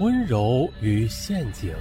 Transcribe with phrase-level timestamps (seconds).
[0.00, 1.74] 温柔与陷阱，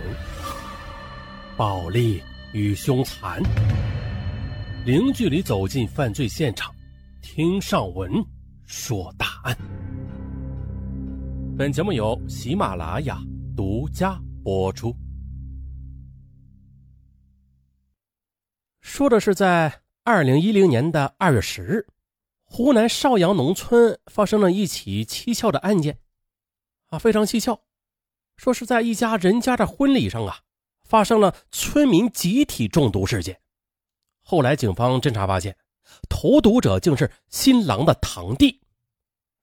[1.55, 2.19] 暴力
[2.51, 3.39] 与凶残，
[4.87, 6.73] 零距离走进犯罪现场，
[7.21, 8.11] 听上文
[8.65, 9.55] 说大案。
[11.55, 13.21] 本节目由喜马拉雅
[13.55, 14.95] 独家播出。
[18.81, 21.85] 说的是在二零一零年的二月十日，
[22.45, 25.99] 湖南邵阳农村发生了一起蹊跷的案件，
[26.87, 27.61] 啊，非常蹊跷。
[28.37, 30.41] 说是在一家人家的婚礼上啊，
[30.83, 33.41] 发生了村民集体中毒事件。
[34.21, 35.57] 后来警方侦查发现，
[36.07, 38.61] 投毒者竟是新郎的堂弟，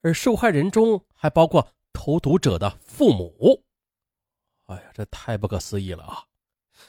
[0.01, 3.65] 而受害人中还包括投毒者的父母。
[4.67, 6.25] 哎呀，这太不可思议了啊！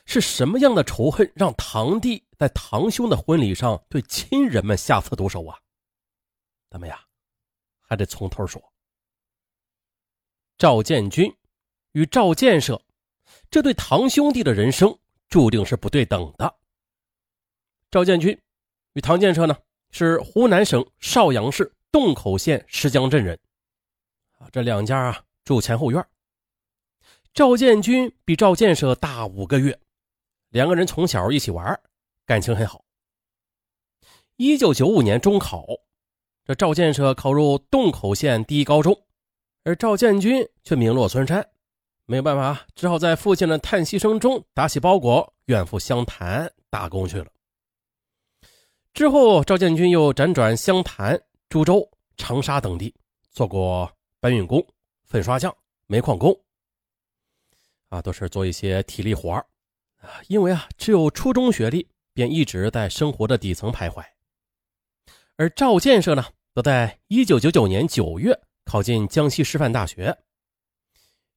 [0.05, 5.59] 是什么样的仇恨让堂弟在堂兄的婚礼上对亲人们下此毒手啊？
[6.70, 7.03] 咱们呀，
[7.81, 8.62] 还得从头说。
[10.57, 11.35] 赵建军。
[11.95, 12.81] 与赵建设
[13.49, 14.96] 这对堂兄弟的人生
[15.29, 16.54] 注定是不对等的。
[17.90, 18.37] 赵建军
[18.93, 19.57] 与唐建设呢，
[19.91, 23.40] 是湖南省邵阳市洞口县石江镇人。
[24.37, 26.05] 啊，这两家啊住前后院。
[27.34, 29.80] 赵建军比赵建设大五个月，
[30.49, 31.80] 两个人从小一起玩，
[32.26, 32.84] 感情很好。
[34.35, 35.65] 一九九五年中考，
[36.43, 39.02] 这赵建设考入洞口县第一高中，
[39.63, 41.49] 而赵建军却名落孙山。
[42.07, 47.25] 没有办法，只好在父亲的叹息声中打起包裹，远赴湘潭打工去了。
[48.93, 52.93] 之后，赵建军又辗转湘潭、株洲、长沙等地，
[53.31, 54.63] 做过搬运工、
[55.03, 55.53] 粉刷匠、
[55.87, 56.39] 煤矿工，
[57.89, 59.43] 啊，都是做一些体力活啊。
[60.27, 64.06] 因为啊，只有初中学历，便一直在生活的底层徘徊。
[65.38, 66.23] 而赵建设呢，
[66.53, 70.16] 则在一九九九年九月考进江西师范大学。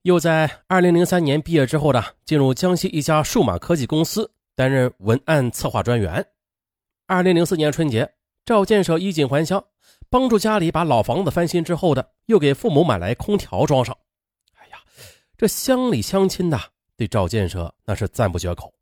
[0.08, 6.26] 又在二零零三年毕业之后呢，进入江西一家数码科技公司担任文案策划专员。
[7.06, 9.62] 二零零四年春节，赵建设衣锦还乡，
[10.08, 13.94] 帮助家里把老房子翻新之后的，又给父母买来空调装上。
[14.54, 14.78] 哎呀，
[15.36, 16.58] 这乡里乡亲呐，
[16.96, 18.72] 对赵建设那是赞不绝口。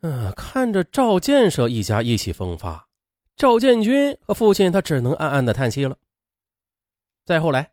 [0.00, 2.88] 嗯，看着赵建设一家意气风发，
[3.36, 5.94] 赵建军和父亲他只能暗暗的叹息了。
[7.26, 7.72] 再后来。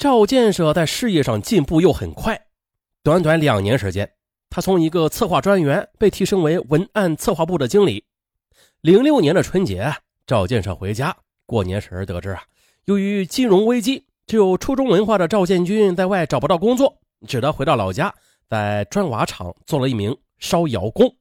[0.00, 2.46] 赵建设在事业上进步又很快，
[3.02, 4.10] 短短两年时间，
[4.48, 8.02] 他从一个策划专员被提升为文案策划部的经理。
[8.80, 9.94] 零六年的春节，
[10.26, 12.42] 赵建设回家过年时得知啊，
[12.86, 18.14] 由于金融危机，只有初中文化的赵建军在外找不到工作，只得回到老家，
[18.48, 21.14] 在砖瓦厂做了一名烧窑工。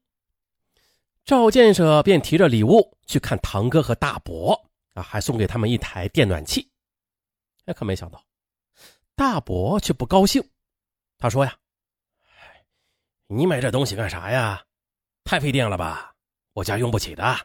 [1.26, 4.58] 赵建设便提着礼物去看堂哥和大伯
[4.94, 6.66] 啊，还送给他们一台电暖气。
[7.66, 8.24] 哎，可没想到。
[9.20, 10.42] 大伯却不高兴，
[11.18, 11.54] 他说：“呀，
[13.28, 14.64] 你买这东西干啥呀？
[15.26, 16.16] 太费电了吧，
[16.54, 17.38] 我家用不起的。”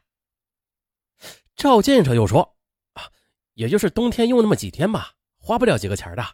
[1.56, 2.56] 赵建设又说
[2.94, 3.10] ：“啊，
[3.54, 6.24] 也就是冬天用那么几天吧，花不了几个钱的。”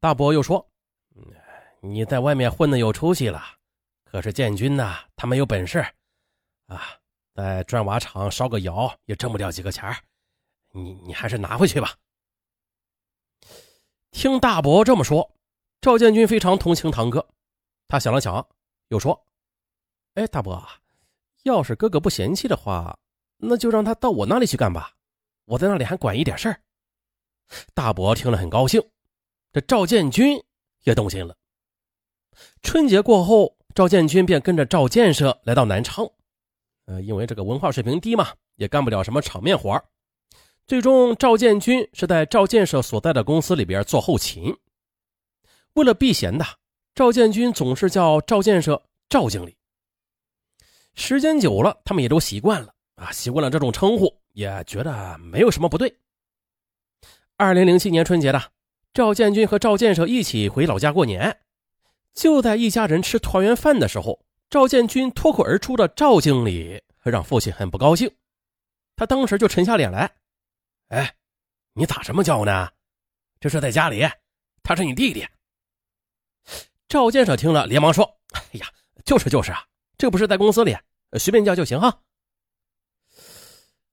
[0.00, 0.68] 大伯又说
[1.80, 3.40] ：“你在外面混的有出息了，
[4.02, 5.78] 可是建军呐，他没有本事，
[6.66, 6.98] 啊，
[7.36, 9.96] 在砖瓦厂烧个窑也挣不了几个钱
[10.72, 11.94] 你你还是拿回去吧。”
[14.20, 15.32] 听大伯这么说，
[15.80, 17.26] 赵建军非常同情堂哥。
[17.88, 18.46] 他想了想，
[18.88, 19.24] 又说
[20.12, 20.62] ：“哎，大伯，
[21.44, 22.98] 要是哥哥不嫌弃的话，
[23.38, 24.92] 那就让他到我那里去干吧。
[25.46, 26.60] 我在那里还管一点事儿。”
[27.72, 28.82] 大伯听了很高兴，
[29.54, 30.38] 这赵建军
[30.82, 31.34] 也动心了。
[32.60, 36.06] 春节过后，赵建军便跟着赵建设来到南昌。
[36.84, 39.82] 呃，因为这个文化水平低嘛，也干不了什么场面活
[40.70, 44.56] 最终，赵建军是在赵建设所在的公司里边做后勤。
[45.72, 46.46] 为了避嫌的，
[46.94, 49.56] 赵建军总是叫赵建设赵经理。
[50.94, 55.92] 时间久了，他们也都习惯了啊，习惯了这种称呼，也觉得没有什么不对。
[57.36, 58.40] 二零零七年春节的，
[58.94, 61.36] 赵建军和赵建设一起回老家过年，
[62.14, 68.08] 就在一家人吃团圆饭的时候，赵建军脱口而出的“赵经理”让父亲很不高兴，
[68.94, 70.12] 他当时就沉下脸来。
[70.90, 71.16] 哎，
[71.72, 72.68] 你咋这么叫呢？
[73.38, 74.06] 这是在家里，
[74.62, 75.26] 他是你弟弟。
[76.88, 78.66] 赵建设听了，连忙说：“哎呀，
[79.04, 79.64] 就是就是啊，
[79.96, 80.76] 这不是在公司里，
[81.16, 82.02] 随便叫就行哈。”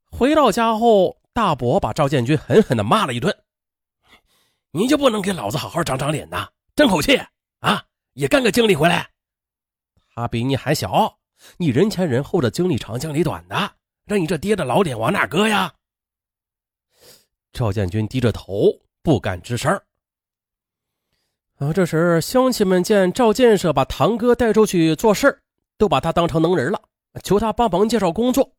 [0.09, 3.44] 回到家后，大伯把赵建军狠狠的骂了一顿
[4.73, 6.49] ：“你就不能给老子好好长长脸呐？
[6.75, 7.15] 争口气
[7.59, 7.85] 啊？
[8.13, 9.11] 也干个经理回来？
[10.15, 11.19] 他比你还小，
[11.57, 15.71] 你人前人后的经历长经理短的，让你这爹的老脸往哪搁呀？”
[17.53, 19.71] 赵建军低着头，不敢吱声。
[21.55, 25.41] 啊，这时乡亲们见赵建设把堂哥带出去做事
[25.77, 26.79] 都把他当成能人了，
[27.23, 28.53] 求他帮忙介绍工作。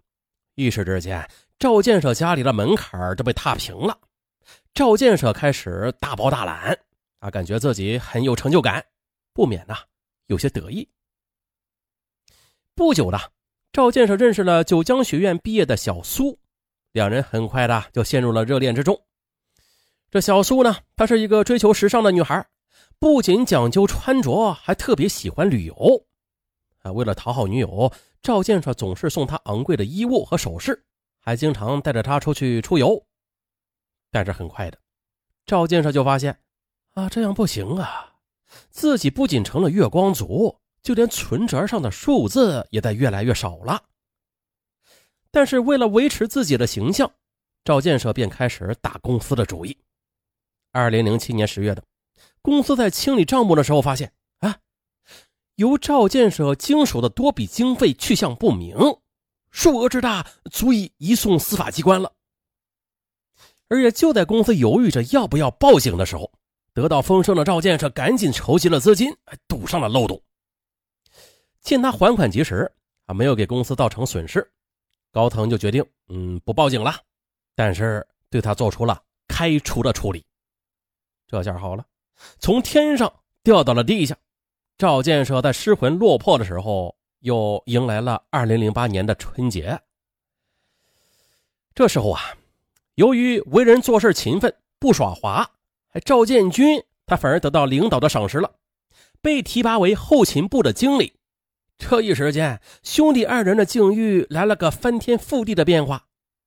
[0.57, 1.25] 一时之间，
[1.59, 3.97] 赵建设家里的门槛都被踏平了。
[4.75, 6.77] 赵建设开始大包大揽，
[7.21, 8.85] 他感觉自己很有成就感，
[9.33, 9.77] 不免呐
[10.27, 10.89] 有些得意。
[12.75, 13.19] 不久呢，
[13.73, 16.37] 赵建设认识了九江学院毕业的小苏，
[16.93, 19.01] 两人很快的就陷入了热恋之中。
[20.11, 22.47] 这小苏呢，她是一个追求时尚的女孩，
[22.99, 26.07] 不仅讲究穿着，还特别喜欢旅游。
[26.83, 27.93] 啊，为了讨好女友，
[28.23, 30.85] 赵建设总是送她昂贵的衣物和首饰，
[31.21, 33.05] 还经常带着她出去出游。
[34.11, 34.79] 但是很快的，
[35.45, 36.39] 赵建设就发现，
[36.95, 38.15] 啊，这样不行啊！
[38.71, 43.83] 自己不仅成了月光族，就连存折上的数字也在越来越少了。
[45.31, 47.11] 但是为了维持自己的形象，
[47.65, 49.77] 赵建设便开始打公司的主意。
[50.73, 51.83] 二零零七年十月的，
[52.43, 54.59] 公司在清理账目的时候发现，啊，
[55.57, 58.77] 由赵建设经手的多笔经费去向不明，
[59.51, 62.13] 数额之大，足以移送司法机关了。
[63.69, 66.33] 而且就在公司犹豫着要不要报警的时候，
[66.73, 69.15] 得到风声的赵建设赶紧筹集了资金，
[69.47, 70.23] 堵上了漏洞。
[71.61, 72.71] 见他还款及时，
[73.05, 74.51] 啊，没有给公司造成损失，
[75.19, 76.95] 高腾就决定，嗯，不报警了，
[77.57, 80.25] 但是对他做出了开除的处理。
[81.27, 81.85] 这下好了，
[82.39, 83.13] 从天上
[83.43, 84.17] 掉到了地下。
[84.77, 89.77] 赵建设在失魂落魄的时候，又迎来了二零零八年的春节。
[91.75, 92.21] 这时候啊。
[92.95, 95.51] 由于为人做事勤奋不耍滑，
[96.05, 98.55] 赵建军他反而得到领导的赏识了，
[99.21, 101.13] 被提拔为后勤部的经理。
[101.79, 106.05] 这一时间，兄弟二人的境遇来了个翻天覆地的变化。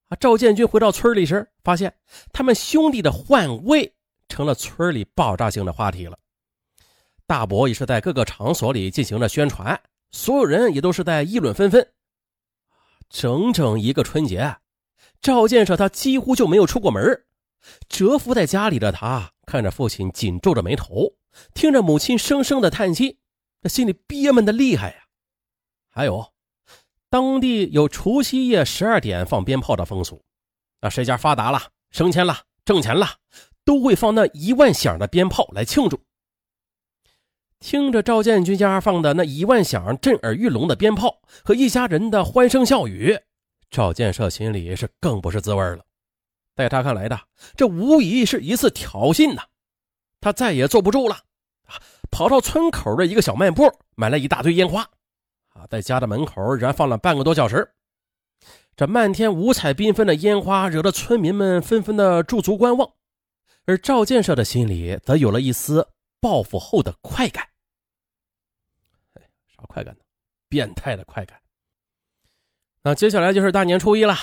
[0.10, 1.96] 啊，赵建军回到村里时，发现
[2.34, 3.94] 他们兄弟的换位
[4.28, 6.20] 成了村里爆炸性的话题了。
[7.26, 9.82] 大伯也是在各个场所里进行了宣传，
[10.12, 11.88] 所有人也都是在议论纷纷。
[13.10, 14.58] 整整一个春节。
[15.22, 17.24] 赵建设他几乎就没有出过门，
[17.88, 21.14] 蛰伏在家里的他看着父亲紧皱着眉头，
[21.54, 23.20] 听着母亲声声的叹息，
[23.62, 24.96] 那心里憋闷的厉害呀。
[25.94, 26.32] 还有，
[27.10, 30.24] 当地有除夕夜十二点放鞭炮的风俗，
[30.80, 31.62] 那谁家发达了、
[31.92, 33.08] 升迁了、挣钱了，
[33.66, 36.02] 都会放那一万响的鞭炮来庆祝。
[37.60, 43.20] 听着赵建军家放的那一万响震耳欲聋的鞭炮和一家人的欢声笑语。
[43.70, 45.86] 赵建设心里是更不是滋味了，
[46.56, 47.20] 在他看来的，
[47.56, 49.44] 这无疑是一次挑衅呐！
[50.22, 51.16] 他再也坐不住了，
[51.68, 51.76] 啊，
[52.10, 54.90] 跑到村口的一个小卖部买了一大堆烟花，
[55.52, 57.72] 啊，在家的门口燃放了半个多小时。
[58.76, 62.90] 这漫天五彩缤纷的烟花惹得村民们纷纷的驻足观望，
[63.66, 65.88] 而赵建设的心里则有了一丝
[66.20, 67.48] 报复后的快感。
[69.14, 70.02] 哎，啥快感呢？
[70.48, 71.40] 变态的快感！
[72.82, 74.16] 那接下来就是大年初一了。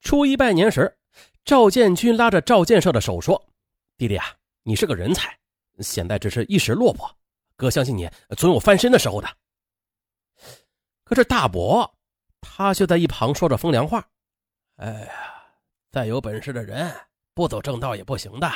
[0.00, 0.98] 初一拜年时，
[1.44, 3.42] 赵建军拉着赵建设的手说
[3.96, 4.26] ：“弟弟啊，
[4.64, 5.38] 你是个人才，
[5.78, 7.10] 现在只是一时落魄，
[7.56, 9.28] 哥相信你总有翻身的时候的。”
[11.14, 11.96] 这大伯
[12.40, 14.06] 他却在一旁说着风凉话
[14.76, 15.12] ：“哎呀，
[15.90, 16.94] 再有本事的人
[17.32, 18.50] 不走正道也不行的，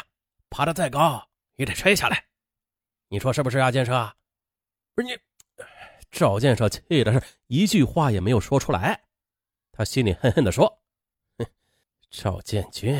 [0.50, 2.24] 爬得再高也得摔下来。
[3.08, 4.12] 你说是不是啊，建设？
[4.94, 5.16] 不是你。”
[6.10, 9.04] 赵建设气的是一句话也没有说出来。
[9.72, 10.80] 他心里恨恨地说
[11.38, 11.46] ：“哼，
[12.10, 12.98] 赵建军，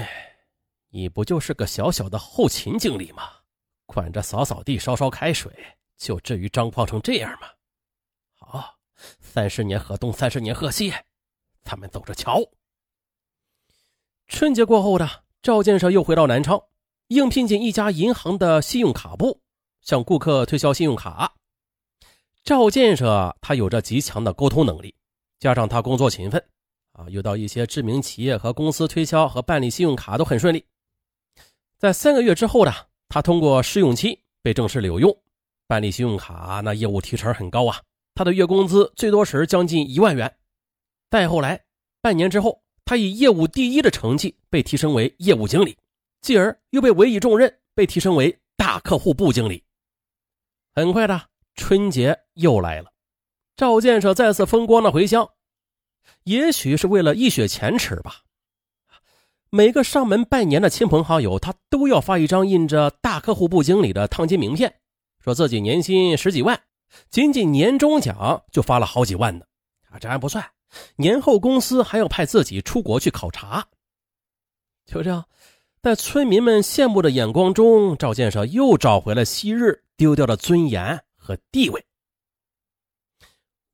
[0.91, 3.31] 你不就是个小小的后勤经理吗？
[3.87, 5.51] 管着扫扫地、烧烧开水，
[5.97, 7.49] 就至于张狂成这样吗？
[9.21, 10.93] 三十年河东，三十年河西，
[11.63, 12.43] 咱们走着瞧。”
[14.29, 15.09] 春节过后的
[15.41, 16.63] 赵建设又回到南昌，
[17.07, 19.41] 应聘进一家银行的信用卡部，
[19.81, 21.35] 向顾客推销信用卡。
[22.45, 24.95] 赵建设他有着极强的沟通能力，
[25.39, 26.43] 加上他工作勤奋。
[26.93, 30.65] 啊，又到一些知名企业和公司推销和办理信用卡都很顺利。
[31.79, 32.73] 在三个月之后呢，
[33.09, 35.17] 他通过试用期被正式留用，
[35.69, 37.81] 办理信用卡那业务提成很高啊，
[38.19, 40.39] 他的月工资最多时将近一万元。
[41.09, 41.63] 再后来，
[42.01, 45.79] 半年之后，他以业务第一的成绩被提升为业务经理，
[46.21, 49.63] 继而又被委以重任，被提升为大客户部经理。
[50.75, 52.91] 很快的，春节又来了，
[53.57, 55.31] 赵建设再次风光的回乡。
[56.25, 58.23] 也许是为了一雪前耻吧，
[59.49, 64.81] 每个上门拜年的亲朋好友，他都要发一张印着大客户部经理的烫金名片，
[65.21, 66.61] 说自己年薪十几万，
[67.11, 69.45] 仅仅年终奖就发了好几万呢。
[69.91, 70.45] 啊，这还不算，
[70.97, 73.67] 年后公司还要派自己出国去考察。
[74.85, 75.27] 就这样，
[75.83, 81.85] 在村民们羡慕的眼光中，赵建设又找回了昔日丢掉的尊严和地位。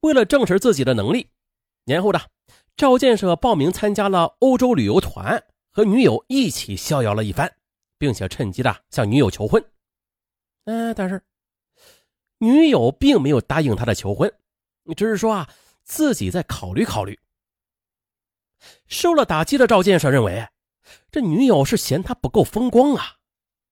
[0.00, 1.30] 为了证实自己的能力，
[1.84, 2.20] 年后的
[2.76, 7.50] 赵建设报名参加了欧洲旅游团，和女友一起逍遥了一番，
[7.96, 9.64] 并且趁机的向女友求婚。
[10.66, 11.22] 嗯，但是
[12.38, 14.32] 女友并没有答应他的求婚，
[14.96, 15.48] 只是说啊
[15.82, 17.18] 自己再考虑考虑。
[18.86, 20.46] 受了打击的赵建设认为，
[21.10, 23.16] 这女友是嫌他不够风光啊，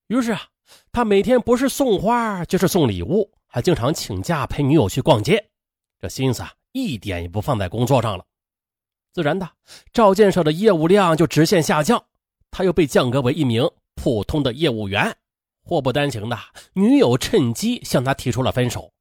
[0.08, 0.42] 于是啊，
[0.90, 5.50] 他每天不是送花就是送礼物，还经常请假陪女友去逛街，
[5.98, 8.24] 这心思啊一点也不放在工作上了。
[9.12, 9.50] 自然的，
[9.92, 12.02] 赵建设的业务量就直线下降，
[12.50, 15.14] 他又被降格为一名普通的业务员。
[15.64, 16.38] 祸不单行的
[16.72, 18.92] 女友趁机向他提出了分手，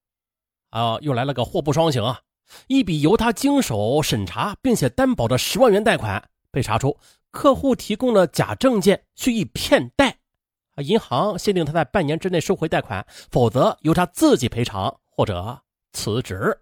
[0.70, 2.22] 啊，又来了个祸不双行啊！
[2.68, 6.98] 一笔由他经手审查并且担保的十万元贷款被查出，
[7.32, 10.18] 客户提供了假证件，蓄意骗贷，
[10.76, 15.62] 啊，银行限定他在半年之内收回贷款，否则由他自己赔偿或者
[15.94, 16.60] 辞职。